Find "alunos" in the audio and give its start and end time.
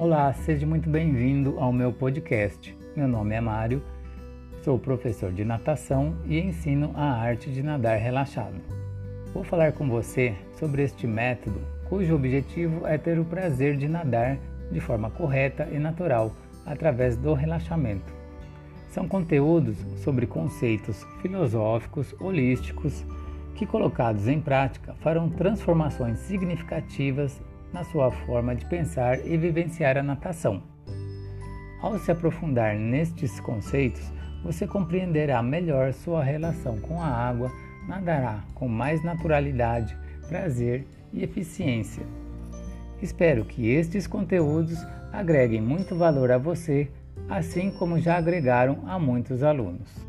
49.42-50.07